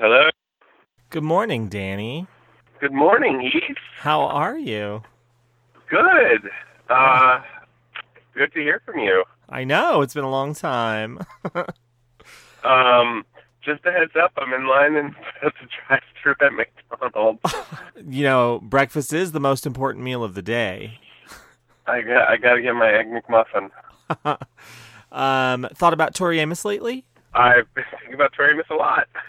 [0.00, 0.28] Hello.
[1.10, 2.28] Good morning, Danny.
[2.80, 3.76] Good morning, Eve.
[3.96, 5.02] How are you?
[5.90, 6.48] Good.
[6.88, 7.40] Uh,
[8.32, 9.24] good to hear from you.
[9.48, 11.18] I know it's been a long time.
[12.64, 13.24] Um,
[13.62, 17.40] just a heads up, I'm in line and about to drive through at McDonald's.
[18.08, 20.98] you know, breakfast is the most important meal of the day.
[21.86, 23.70] I got I got to get my egg McMuffin.
[25.10, 27.06] Um, thought about Tori Amos lately?
[27.38, 29.08] I've been thinking about Tori Amos a lot.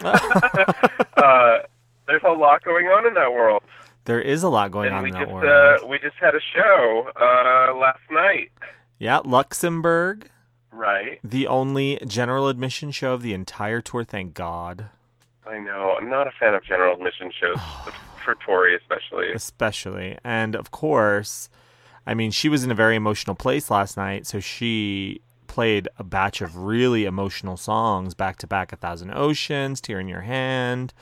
[1.16, 1.58] uh,
[2.06, 3.62] there's a lot going on in that world,
[4.04, 5.82] There is a lot going and on we in that just world.
[5.82, 8.50] uh, we just had a show uh, last night.
[8.98, 10.28] yeah, Luxembourg,
[10.72, 11.18] Right.
[11.24, 14.04] the only general admission show of the entire tour.
[14.04, 14.86] Thank God.
[15.46, 15.96] I know.
[15.98, 17.58] I'm not a fan of general admission shows
[18.24, 19.32] for Tori, especially.
[19.32, 20.18] especially.
[20.24, 21.48] And of course,
[22.06, 26.04] I mean, she was in a very emotional place last night, so she played a
[26.04, 30.94] batch of really emotional songs back to back A Thousand Oceans, Tear in Your Hand,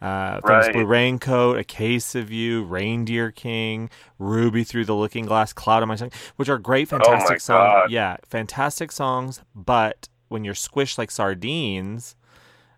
[0.00, 0.72] uh, Famous Right.
[0.74, 5.88] Blue Raincoat, A Case of You, Reindeer King, Ruby Through the Looking Glass, Cloud on
[5.88, 7.68] My Tongue, which are great, fantastic songs.
[7.74, 7.90] Oh God.
[7.90, 12.14] Yeah, fantastic songs, but when you're squished like sardines,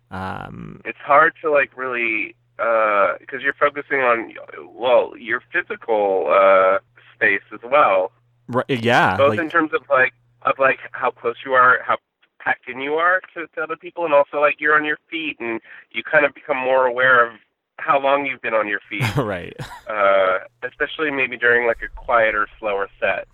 [0.09, 4.33] um, it's hard to like really because you're focusing on
[4.73, 6.79] well your physical uh,
[7.15, 8.11] space as well,
[8.47, 10.13] ri- yeah, both like- in terms of like
[10.45, 11.97] of like how close you are, how
[12.39, 15.37] packed in you are to, to other people, and also like you're on your feet
[15.39, 17.33] and you kind of become more aware of
[17.77, 19.55] how long you've been on your feet, right.
[19.89, 23.27] uh, especially maybe during like a quieter, slower set.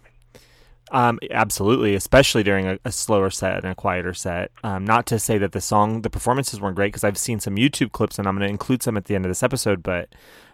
[0.92, 4.52] Um, absolutely, especially during a, a slower set and a quieter set.
[4.64, 7.56] Um, not to say that the song, the performances weren't great, because I've seen some
[7.56, 9.84] YouTube clips and I'm going to include some at the end of this episode.
[9.84, 10.10] But,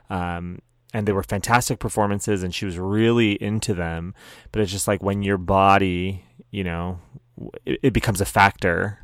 [0.10, 0.60] um,
[0.96, 4.14] and they were fantastic performances, and she was really into them.
[4.54, 7.00] But it's just like when your body, you know,
[7.66, 9.00] it, it becomes a factor.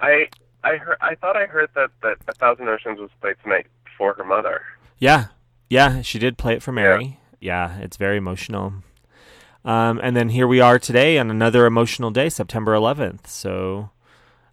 [0.00, 0.26] I
[0.64, 4.12] I heard I thought I heard that that A Thousand Oceans was played tonight for
[4.14, 4.60] her mother.
[4.98, 5.26] Yeah,
[5.70, 7.20] yeah, she did play it for Mary.
[7.40, 8.72] Yeah, it's very emotional.
[9.64, 13.26] Um, and then here we are today on another emotional day, September 11th.
[13.28, 13.90] So,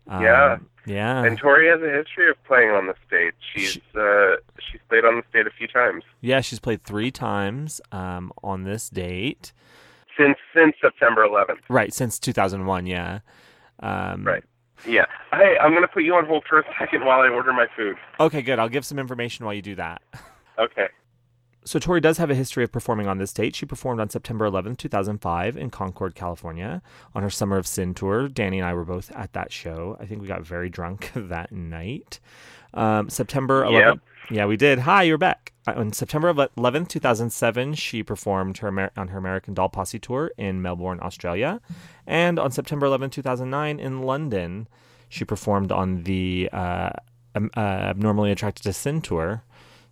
[0.07, 0.57] um, Yeah.
[0.85, 3.33] Yeah, And Tori has a history of playing on the stage.
[3.53, 7.79] She's uh, she's played on the stage a few times Yeah, she's played three times
[7.91, 9.53] um, on this date.
[10.17, 11.59] since since September 11th.
[11.69, 13.19] Right, since 2001, yeah.
[13.81, 14.43] Um, Right.
[14.85, 15.05] Yeah.
[15.31, 17.95] Hey, I'm gonna put you on hold for a second while I order my food.
[18.19, 18.59] Okay, good.
[18.59, 20.01] I'll give some information while you do that.
[20.59, 20.87] Okay.
[21.65, 23.55] So Tori does have a history of performing on this date.
[23.55, 26.81] She performed on September 11th, 2005 in Concord, California
[27.15, 28.27] on her Summer of Sin tour.
[28.27, 29.97] Danny and I were both at that show.
[29.99, 32.19] I think we got very drunk that night.
[32.73, 33.71] Um, September 11th.
[33.79, 33.99] Yep.
[34.31, 34.79] Yeah, we did.
[34.79, 35.53] Hi, you're back.
[35.67, 40.61] Uh, On September 11th, 2007, she performed her on her American Doll Posse tour in
[40.61, 41.61] Melbourne, Australia.
[42.07, 44.67] And on September 11th, 2009 in London,
[45.07, 46.91] she performed on the uh,
[47.35, 49.43] um, uh, Abnormally Attracted to Sin tour.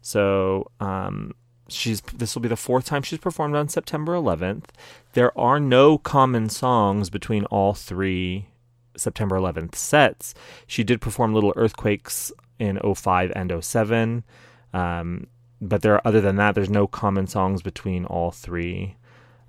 [0.01, 1.33] So, um,
[1.71, 4.65] she's this will be the fourth time she's performed on September 11th.
[5.13, 8.47] There are no common songs between all three
[8.95, 10.33] September 11th sets.
[10.67, 14.23] She did perform Little Earthquakes in 05 and 07.
[14.73, 15.27] Um,
[15.61, 18.95] but there, are, other than that, there's no common songs between all three.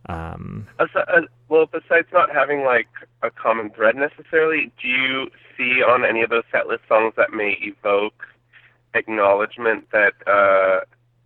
[0.06, 2.88] Um, Asi- uh, well, besides not having like
[3.22, 7.56] a common thread necessarily, do you see on any of those setlist songs that may
[7.60, 8.26] evoke
[8.94, 10.80] acknowledgement that, uh,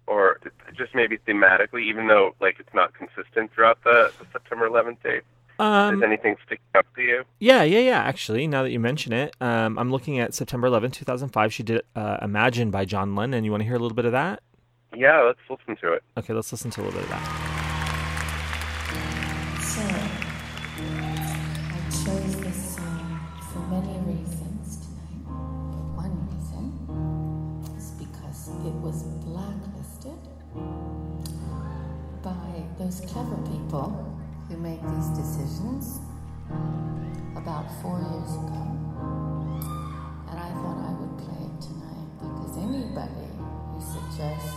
[0.06, 0.38] or
[0.76, 5.22] just maybe thematically, even though like it's not consistent throughout the, the September 11th date?
[5.58, 7.24] um, Is anything sticking out to you?
[7.40, 7.98] Yeah, yeah, yeah.
[8.02, 11.52] Actually, now that you mention it, um, I'm looking at September 11, 2005.
[11.52, 13.34] She did uh, Imagine by John Lennon.
[13.34, 14.40] And you want to hear a little bit of that?
[14.94, 16.02] Yeah, let's listen to it.
[16.16, 17.22] Okay, let's listen to a little bit of that.
[19.62, 19.82] So,
[21.72, 23.20] I chose this song
[23.52, 25.24] for many reasons tonight.
[25.26, 29.02] But one reason is because it was
[32.22, 34.16] by those clever people
[34.48, 36.00] who make these decisions
[37.36, 38.62] about four years ago.
[40.30, 43.30] And I thought I would play it tonight because anybody
[43.72, 44.54] who suggests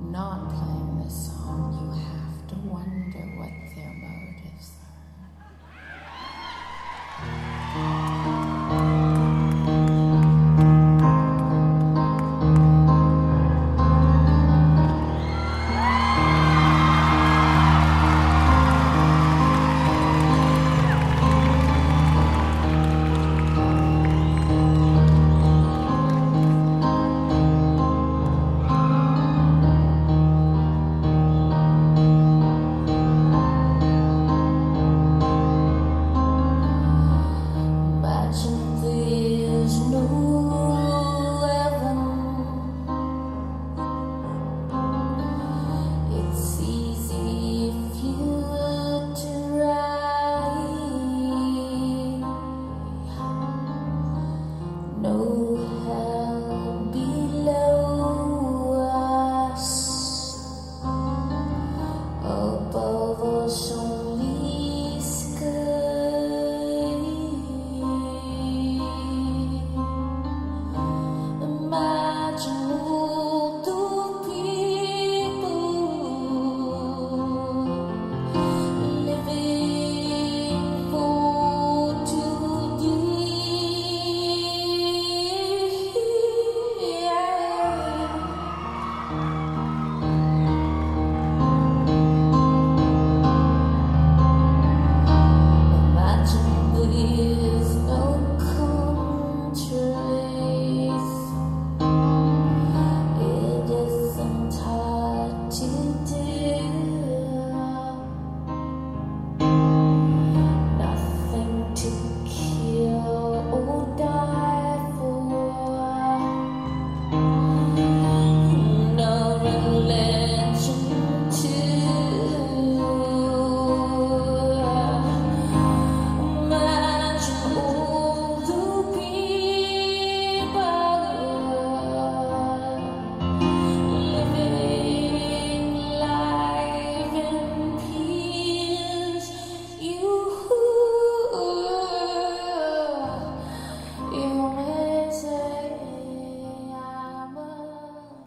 [0.00, 4.17] not playing this song, you have to wonder what their motives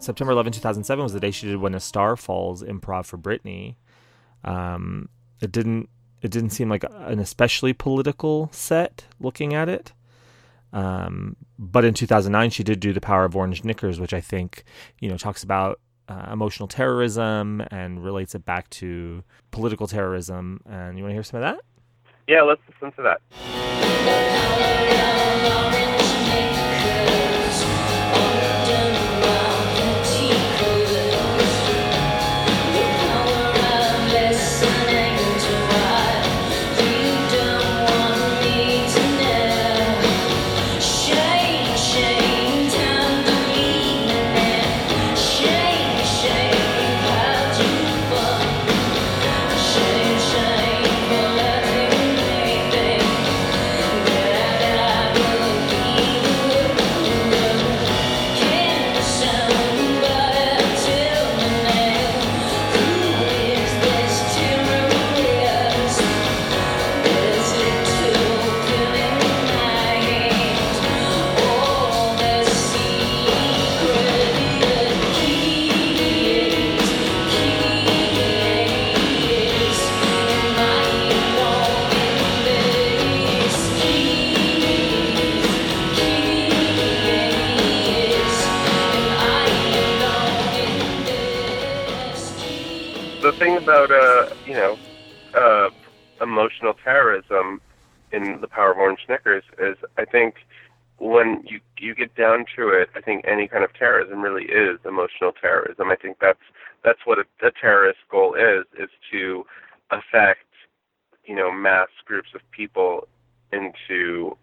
[0.02, 3.76] September 11, 2007 was the day she did When a Star Falls improv for Britney.
[4.44, 5.08] Um,
[5.40, 5.88] it didn't
[6.20, 9.92] it didn't seem like an especially political set looking at it.
[10.72, 14.64] Um, but in 2009 she did do The Power of Orange Knickers, which I think,
[15.00, 20.60] you know, talks about uh, emotional terrorism and relates it back to political terrorism.
[20.66, 21.64] And you want to hear some of that?
[22.26, 23.20] Yeah, let's listen to that.
[94.52, 94.78] You know
[95.32, 95.70] uh
[96.20, 97.62] emotional terrorism
[98.12, 100.34] in the power of orange knickers is i think
[100.98, 104.78] when you you get down to it i think any kind of terrorism really is
[104.84, 105.88] emotional terrorism.
[105.90, 106.44] I think that's
[106.84, 109.46] that's what a, a terrorist goal is is to
[109.90, 110.44] affect
[111.24, 113.08] you know mass groups of people
[113.52, 114.36] into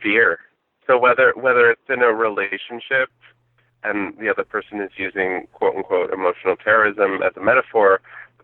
[0.00, 0.38] fear.
[0.86, 3.10] So whether whether it's in a relationship
[3.82, 8.00] and the other person is using quote unquote emotional terrorism as a metaphor,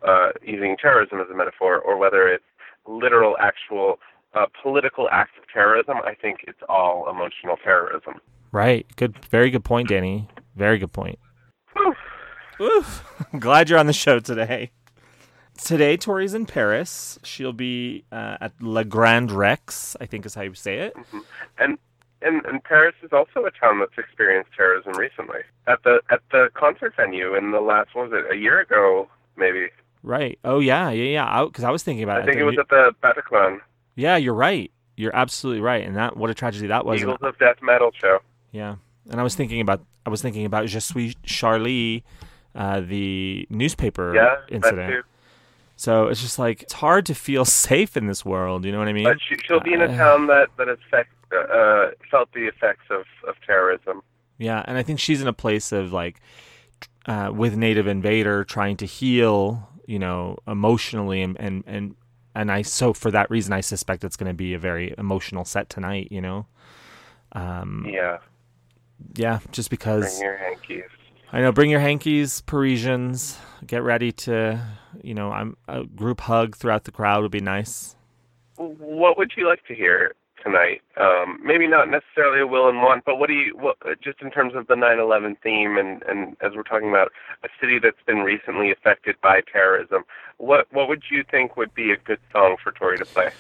[0.06, 2.44] uh, using terrorism as a metaphor, or whether it's
[2.86, 3.98] literal, actual
[4.34, 8.14] uh, political acts of terrorism, I think it's all emotional terrorism.
[8.52, 8.86] Right.
[8.96, 9.24] Good.
[9.26, 10.28] Very good point, Danny.
[10.54, 11.18] Very good point.
[11.74, 11.94] Whew.
[12.60, 13.04] Oof.
[13.32, 14.70] I'm glad you're on the show today.
[15.58, 17.18] Today, Tori's in Paris.
[17.22, 20.94] She'll be uh, at Le Grand Rex, I think is how you say it.
[21.58, 21.78] And
[22.22, 25.40] and and Paris is also a town that's experienced terrorism recently.
[25.66, 29.08] At the at the concert venue in the last what was it a year ago
[29.36, 29.68] maybe
[30.06, 30.38] Right.
[30.44, 30.90] Oh, yeah.
[30.90, 31.04] Yeah.
[31.04, 31.44] Yeah.
[31.44, 32.22] Because I, was thinking about I it.
[32.22, 33.60] I think it was at the Bataclan
[33.96, 34.70] yeah, you're right.
[34.96, 35.84] You're absolutely right.
[35.84, 37.00] And that, what a tragedy that was.
[37.00, 38.20] Eagles of Death metal show.
[38.52, 38.76] Yeah,
[39.10, 42.04] and I was thinking about I was thinking about Je suis Charlie,
[42.54, 45.04] uh, the newspaper Yeah, incident.
[45.76, 48.64] So it's just like it's hard to feel safe in this world.
[48.64, 49.04] You know what I mean?
[49.04, 50.78] But she, she'll be in a Uh, town that that has
[51.32, 54.02] uh, felt the effects of of terrorism.
[54.38, 56.20] Yeah, and I think she's in a place of like
[57.06, 61.95] uh, with Native Invader trying to heal, you know, emotionally, and and and
[62.35, 65.45] and I so for that reason I suspect it's going to be a very emotional
[65.45, 66.09] set tonight.
[66.11, 66.47] You know,
[67.33, 68.19] um, Yeah,
[69.14, 70.85] yeah, just because bring your hankies.
[71.33, 71.52] I know.
[71.52, 73.38] Bring your hankies, Parisians.
[73.66, 74.61] Get ready to,
[75.02, 77.97] you know, I'm a group hug throughout the crowd would be nice.
[78.57, 80.14] What would you like to hear
[80.46, 80.80] tonight?
[80.96, 84.30] Um, maybe not necessarily a will and want, but what do you, what, just in
[84.30, 87.10] terms of the 9/11 theme, and, and as we're talking about
[87.44, 90.04] a city that's been recently affected by terrorism,
[90.38, 93.30] what what would you think would be a good song for Tori to play?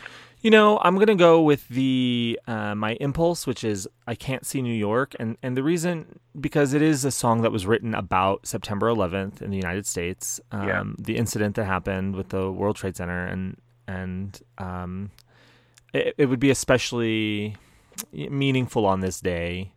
[0.42, 4.60] You know, I'm gonna go with the uh, my impulse, which is "I Can't See
[4.62, 8.46] New York," and and the reason because it is a song that was written about
[8.46, 10.84] September 11th in the United States, um, Yeah.
[10.98, 13.56] the incident that happened with the World Trade Center, and
[13.88, 15.10] and um,
[15.96, 17.56] it, it would be especially
[18.12, 19.72] meaningful on this day.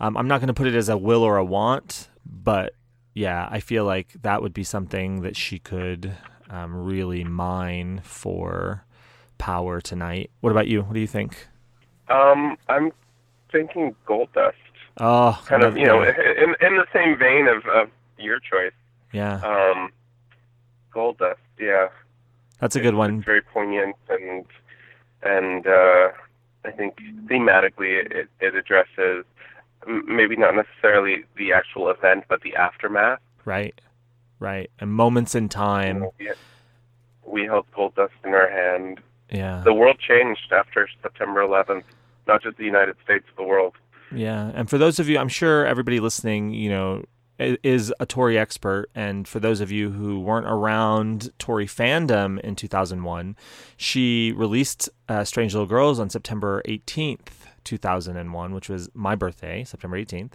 [0.00, 2.74] Um, I'm not going to put it as a will or a want, but
[3.14, 6.12] yeah, I feel like that would be something that she could
[6.50, 8.84] um, really mine for
[9.38, 10.30] power tonight.
[10.40, 10.82] What about you?
[10.82, 11.48] What do you think?
[12.08, 12.92] Um, I'm
[13.50, 14.56] thinking Gold Dust,
[14.98, 18.72] Oh, kind of, you know, in in the same vein of, of your choice.
[19.12, 19.90] yeah, Um,
[20.92, 21.88] Gold Dust, yeah.
[22.60, 23.22] that's a good It's one.
[23.22, 24.44] very poignant and
[25.26, 26.08] and uh,
[26.64, 29.24] I think thematically it, it addresses
[30.06, 33.20] maybe not necessarily the actual event, but the aftermath.
[33.44, 33.80] Right,
[34.38, 36.06] right, and moments in time.
[36.18, 36.30] We,
[37.24, 39.00] we held gold dust in our hand.
[39.30, 41.82] Yeah, The world changed after September 11th,
[42.28, 43.74] not just the United States, the world.
[44.14, 47.04] Yeah, and for those of you, I'm sure everybody listening, you know,
[47.38, 52.56] is a Tori expert, and for those of you who weren't around Tori fandom in
[52.56, 53.36] 2001,
[53.76, 59.98] she released uh, Strange Little Girls on September 18th, 2001, which was my birthday, September
[59.98, 60.32] 18th,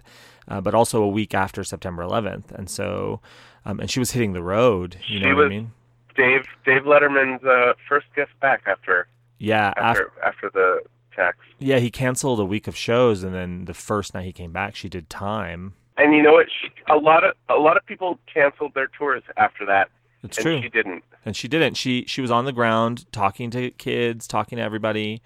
[0.48, 3.20] uh, but also a week after September 11th, and so,
[3.64, 4.96] um, and she was hitting the road.
[5.08, 5.72] You She know what I mean?
[6.14, 10.80] Dave Dave Letterman's uh, first guest back after Yeah, after, after after the
[11.16, 11.38] tax.
[11.58, 14.76] yeah, he canceled a week of shows, and then the first night he came back,
[14.76, 15.72] she did time.
[15.96, 16.46] And you know what?
[16.60, 19.88] She, a lot of a lot of people canceled their tours after that,
[20.22, 20.62] It's and true.
[20.62, 21.04] she didn't.
[21.24, 21.76] and she didn't.
[21.76, 25.20] She she was on the ground talking to kids, talking to everybody,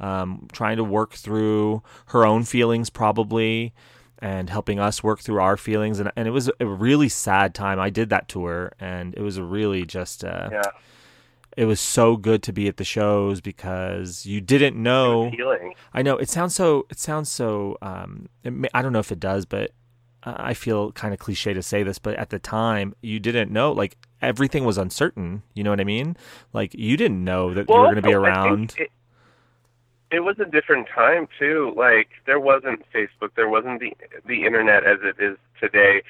[0.00, 3.72] um, trying to work through her own feelings probably,
[4.18, 5.98] and helping us work through our feelings.
[5.98, 7.80] And and it was a really sad time.
[7.80, 10.62] I did that tour, and it was really just uh, Yeah,
[11.56, 15.32] it was so good to be at the shows because you didn't know.
[15.94, 16.86] I know it sounds so.
[16.90, 17.78] It sounds so.
[17.80, 19.70] Um, it may, I don't know if it does, but
[20.24, 23.72] I feel kind of cliche to say this, but at the time you didn't know.
[23.72, 25.42] Like everything was uncertain.
[25.54, 26.16] You know what I mean?
[26.52, 28.74] Like you didn't know that you were going to be also, I think around.
[28.78, 28.90] It,
[30.12, 31.72] it was a different time too.
[31.76, 36.02] Like there wasn't Facebook, there wasn't the the internet as it is today.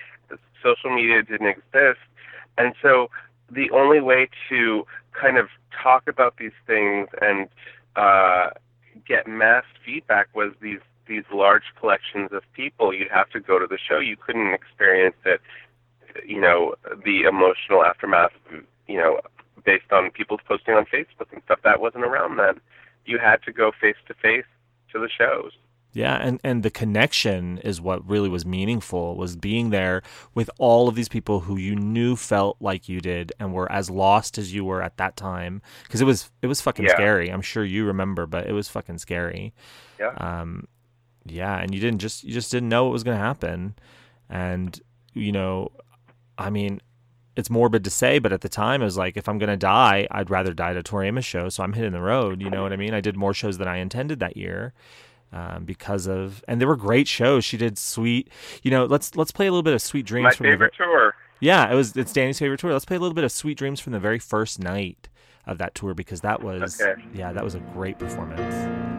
[0.62, 2.00] Social media didn't exist,
[2.57, 3.11] and so
[3.50, 5.49] the only way to kind of
[5.83, 7.49] talk about these things and
[7.97, 8.50] uh,
[9.07, 10.78] get mass feedback was these
[11.12, 12.92] these large collections of people.
[12.95, 13.99] You'd have to go to the show.
[13.99, 15.40] You couldn't experience it,
[16.26, 18.33] you know, the emotional aftermath,
[18.88, 19.21] you know,
[19.64, 21.61] based on people's posting on Facebook and stuff.
[21.64, 22.61] That wasn't around then.
[23.04, 24.45] You had to go face to face
[24.92, 25.52] to the shows.
[25.95, 29.14] Yeah, and and the connection is what really was meaningful.
[29.16, 30.00] Was being there
[30.35, 33.90] with all of these people who you knew felt like you did and were as
[33.90, 35.61] lost as you were at that time.
[35.85, 36.92] Because it was it was fucking Yeah.
[36.95, 37.28] scary.
[37.28, 39.52] I'm sure you remember, but it was fucking scary.
[40.00, 40.14] Yeah.
[40.16, 40.66] um
[41.26, 43.75] yeah and you didn't just you just didn't know what was going to happen
[44.29, 44.81] and
[45.14, 45.71] you know
[46.38, 46.81] i mean
[47.37, 49.57] it's morbid to say but at the time it was like if i'm going to
[49.57, 52.50] die i'd rather die at a tori amos show so i'm hitting the road you
[52.50, 54.73] know what i mean i did more shows than i intended that year
[55.33, 58.29] um, because of and they were great shows she did sweet
[58.62, 60.75] you know let's let's play a little bit of sweet dreams My from the favorite
[60.76, 61.14] tour.
[61.41, 61.97] yeah, it was.
[61.97, 62.71] It's Danny's favorite tour.
[62.73, 65.09] Let's play a little bit of "Sweet Dreams" from the very first night
[65.47, 67.02] of that tour because that was, Okay.
[67.14, 68.92] yeah, that was a great performance.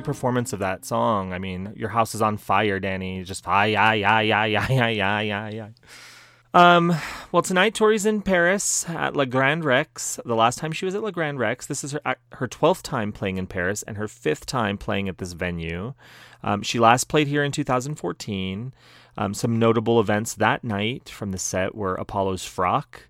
[0.00, 1.32] Great performance of that song.
[1.32, 3.22] I mean, your house is on fire, Danny.
[3.22, 5.68] Just fire, yeah, yeah, yeah, yeah, yeah, yeah, yeah, yeah.
[6.52, 6.96] Um,
[7.30, 10.18] well, tonight Tori's in Paris at La Grande Rex.
[10.24, 13.12] The last time she was at La Grande Rex, this is her her twelfth time
[13.12, 15.92] playing in Paris and her fifth time playing at this venue.
[16.42, 18.72] Um, she last played here in 2014.
[19.18, 23.02] Um, some notable events that night from the set were Apollo's Frock.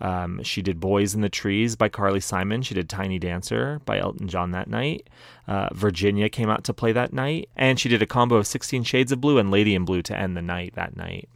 [0.00, 2.62] Um, she did Boys in the Trees by Carly Simon.
[2.62, 5.08] She did Tiny Dancer by Elton John that night.
[5.48, 7.48] Uh, Virginia came out to play that night.
[7.56, 10.16] And she did a combo of 16 Shades of Blue and Lady in Blue to
[10.16, 11.28] end the night that night.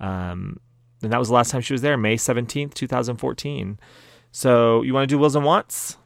[0.00, 0.58] Um,
[1.02, 3.78] and that was the last time she was there, May 17th, 2014.
[4.30, 5.98] So you want to do Wills and Wants?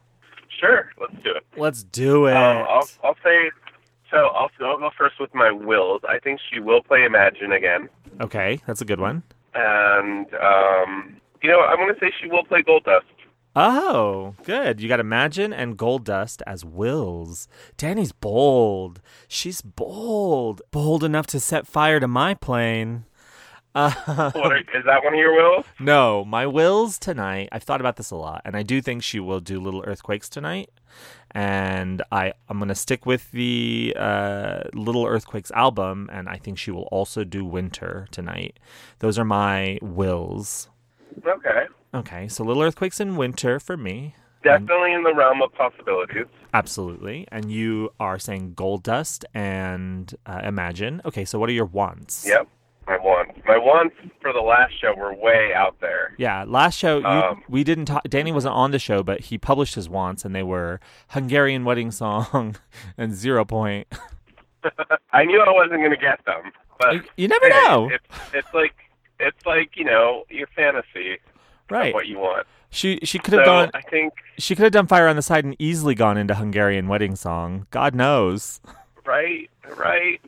[0.59, 1.45] Sure, let's do it.
[1.55, 2.35] Let's do it.
[2.35, 3.51] Um, I'll, I'll say,
[4.11, 6.01] so I'll, I'll go first with my wills.
[6.09, 7.89] I think she will play Imagine again.
[8.19, 9.23] okay, that's a good one.
[9.53, 13.05] And, um, you know, I'm going to say she will play Gold Dust.
[13.55, 14.79] Oh, good.
[14.79, 17.47] You got Imagine and Gold Dust as wills.
[17.75, 19.01] Danny's bold.
[19.27, 20.61] She's bold.
[20.71, 23.05] Bold enough to set fire to my plane.
[23.73, 23.91] Uh,
[24.33, 25.65] What is that one of your wills?
[25.79, 27.49] no, my wills tonight.
[27.51, 30.29] I've thought about this a lot, and I do think she will do Little Earthquakes
[30.29, 30.69] tonight.
[31.31, 36.57] And I, I'm going to stick with the uh, Little Earthquakes album, and I think
[36.57, 38.59] she will also do Winter tonight.
[38.99, 40.69] Those are my wills.
[41.25, 41.65] Okay.
[41.93, 44.15] Okay, so Little Earthquakes in Winter for me.
[44.43, 46.25] Definitely in the realm of possibilities.
[46.53, 47.27] Absolutely.
[47.31, 51.01] And you are saying Gold Dust and uh, Imagine.
[51.05, 52.25] Okay, so what are your wants?
[52.27, 52.47] Yep.
[52.87, 53.41] My wants.
[53.45, 56.13] My wants for the last show were way out there.
[56.17, 58.03] Yeah, last show you, Um, we didn't talk.
[58.07, 61.91] Danny wasn't on the show, but he published his wants, and they were Hungarian wedding
[61.91, 62.55] song
[62.97, 63.87] and Zero Point.
[65.11, 68.05] I knew I wasn't going to get them, but You, you never hey, know, It's,
[68.33, 68.73] it's like
[69.19, 71.17] it's like you know your fantasy
[71.69, 71.93] right?
[71.93, 72.45] what you want.
[72.69, 73.71] She she could have So gone.
[73.73, 76.87] I think She could have done Fire on the Side and easily gone into Hungarian
[76.87, 77.65] wedding song.
[77.71, 78.59] God knows.
[79.05, 80.19] right, right.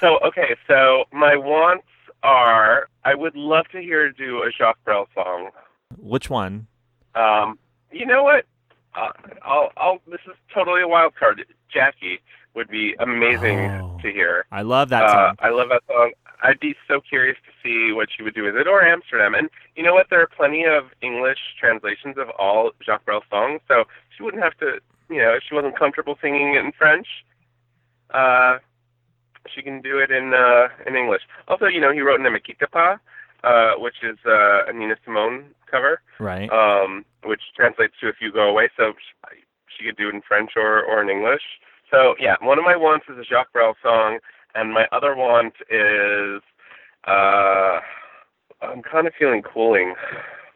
[0.00, 1.84] so okay, so my wants
[2.22, 5.50] are I would love to hear her do a Jacques Brel song.
[5.98, 6.66] Which one?
[7.14, 7.58] Um,
[7.90, 8.46] you know what?
[8.94, 9.10] Uh,
[9.42, 9.98] I'll, I'll.
[10.06, 11.44] This is totally a wild card.
[11.72, 12.20] Jackie
[12.54, 13.98] would be amazing Oh.
[14.02, 14.44] to hear.
[14.52, 15.36] I love that Uh, song.
[15.40, 16.12] I love that song.
[16.42, 19.34] I'd be so curious to see what she would do with it, or Amsterdam.
[19.34, 20.08] And you know what?
[20.10, 23.84] There are plenty of English translations of all Jacques Brel songs, so
[24.16, 24.80] she wouldn't have to.
[25.08, 27.06] You know, if she wasn't comfortable singing it in French,
[28.10, 28.58] uh,
[29.54, 31.22] she can do it in uh, in English.
[31.48, 32.26] Also, you know, he wrote me
[33.44, 36.50] uh, which is uh, a Nina Simone cover, right.
[36.50, 39.42] um, which translates to "If You Go Away." So she,
[39.76, 41.42] she could do it in French or or in English.
[41.90, 44.18] So yeah, one of my wants is a Jacques Brel song,
[44.54, 46.42] and my other want is
[47.06, 47.80] uh,
[48.62, 49.94] I'm kind of feeling cooling.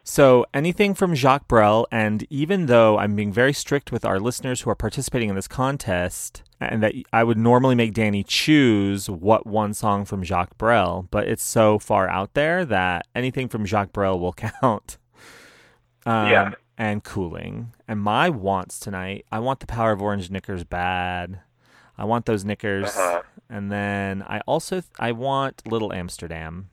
[0.03, 4.61] So anything from Jacques Brel, and even though I'm being very strict with our listeners
[4.61, 9.45] who are participating in this contest, and that I would normally make Danny choose what
[9.45, 13.91] one song from Jacques Brel, but it's so far out there that anything from Jacques
[13.91, 14.97] Brel will count.
[16.05, 16.51] Um, Yeah.
[16.79, 17.73] And cooling.
[17.87, 21.41] And my wants tonight, I want the Power of Orange knickers bad.
[21.97, 22.95] I want those knickers.
[22.95, 23.21] Uh-huh.
[23.49, 26.69] And then I also I want Little Amsterdam.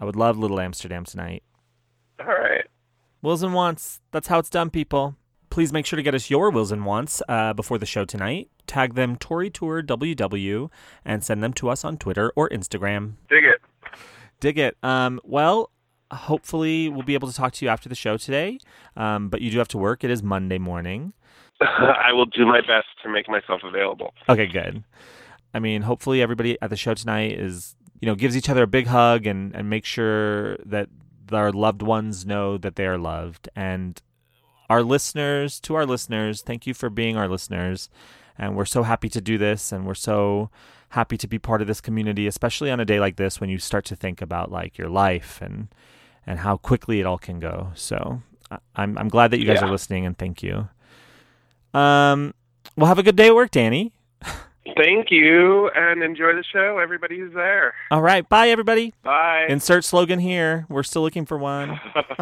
[0.00, 1.42] I would love Little Amsterdam tonight.
[2.20, 2.66] All right.
[3.22, 4.00] Wills and wants.
[4.12, 5.16] That's how it's done, people.
[5.48, 8.50] Please make sure to get us your wills and wants uh, before the show tonight.
[8.66, 10.70] Tag them Tori Tour WW
[11.04, 13.14] and send them to us on Twitter or Instagram.
[13.28, 13.60] Dig it.
[14.40, 14.76] Dig it.
[14.82, 15.70] Um, well,
[16.12, 18.58] hopefully we'll be able to talk to you after the show today.
[18.96, 20.04] Um, but you do have to work.
[20.04, 21.14] It is Monday morning.
[21.60, 24.12] I will do my best to make myself available.
[24.28, 24.84] Okay, good.
[25.54, 28.66] I mean, hopefully everybody at the show tonight is, you know, gives each other a
[28.66, 30.88] big hug and, and make sure that
[31.32, 33.48] our loved ones know that they are loved.
[33.56, 34.00] And
[34.68, 37.88] our listeners, to our listeners, thank you for being our listeners.
[38.38, 40.50] And we're so happy to do this and we're so
[40.90, 43.58] happy to be part of this community, especially on a day like this when you
[43.58, 45.68] start to think about like your life and
[46.26, 47.70] and how quickly it all can go.
[47.74, 48.20] So
[48.74, 49.68] I'm I'm glad that you guys Yeah.
[49.68, 50.68] are listening and thank you.
[51.74, 52.34] Um
[52.76, 53.92] well have a good day at work, Danny.
[54.76, 57.72] Thank you, and enjoy the show, everybody who's there.
[57.90, 58.28] All right.
[58.28, 58.92] Bye, everybody.
[59.02, 59.46] Bye.
[59.48, 60.66] Insert slogan here.
[60.68, 61.78] We're still looking for one.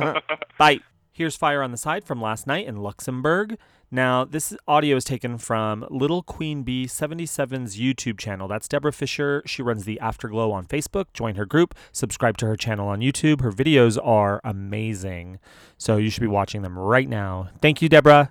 [0.59, 0.80] Bye.
[1.11, 3.57] Here's Fire on the Side from last night in Luxembourg.
[3.90, 8.48] Now, this audio is taken from Little Queen Bee 77's YouTube channel.
[8.48, 9.40] That's Deborah Fisher.
[9.46, 11.07] She runs the Afterglow on Facebook.
[11.14, 13.42] Join her group, subscribe to her channel on YouTube.
[13.42, 15.38] Her videos are amazing.
[15.78, 17.48] So you should be watching them right now.
[17.62, 18.30] Thank you, Deborah.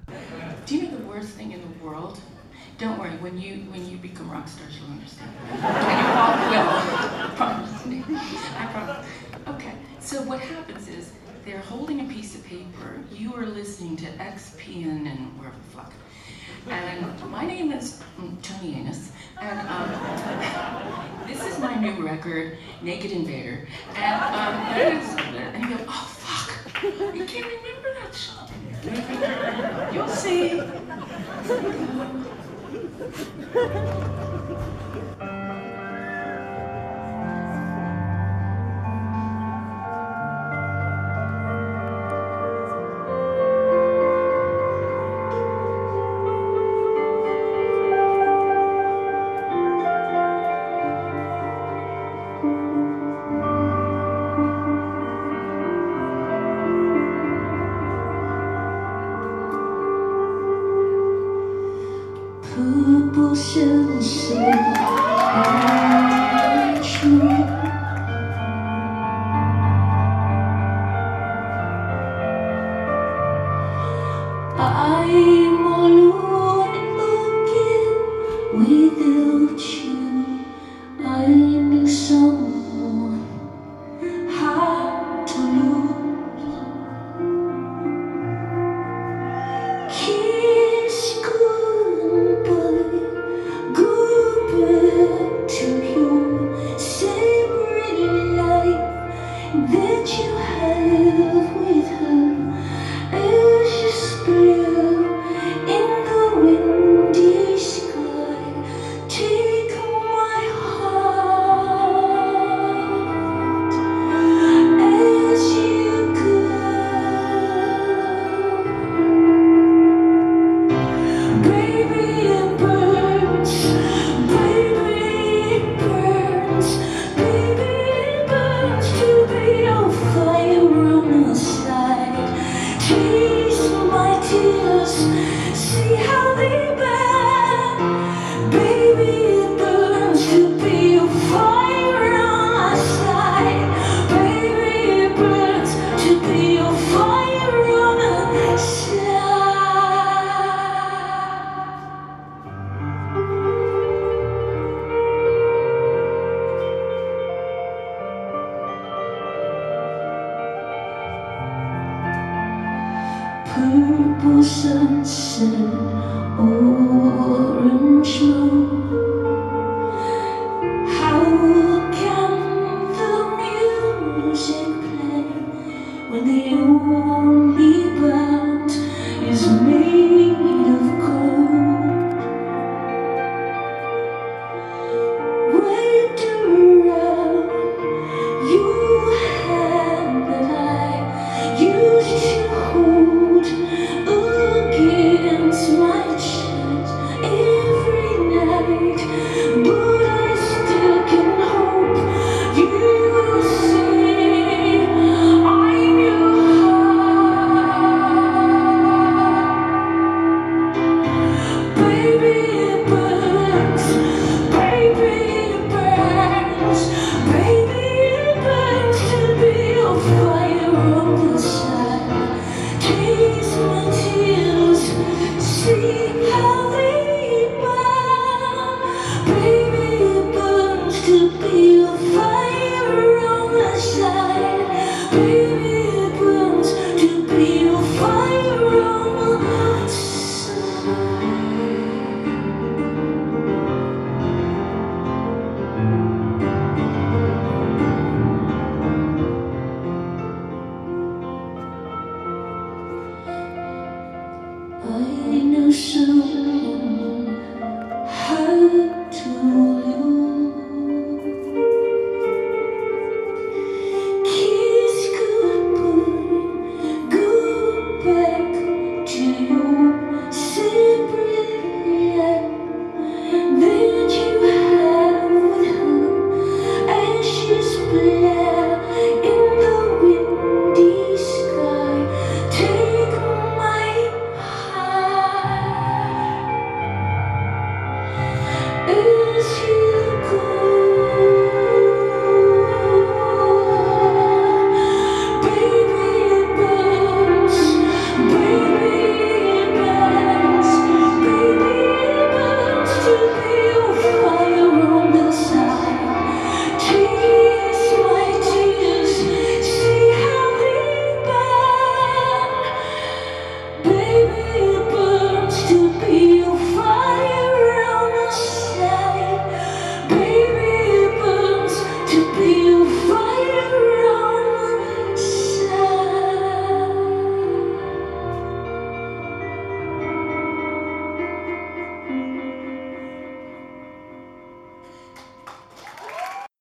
[0.65, 2.19] Do you know the worst thing in the world?
[2.77, 5.29] Don't worry, when you when you become rock stars, you'll understand.
[5.51, 7.35] And you all will.
[7.35, 8.03] Promise me.
[8.07, 9.05] I promise.
[9.47, 9.73] Okay.
[9.99, 11.11] So what happens is
[11.45, 13.01] they're holding a piece of paper.
[13.11, 15.91] You are listening to XPN and wherever the fuck.
[16.69, 18.01] And my name is
[18.41, 23.67] Tori Amos, and um, this is my new record, Native Invader.
[23.95, 24.55] And um,
[25.55, 27.72] and you go, oh fuck, I can't remember.
[28.83, 30.61] You'll see.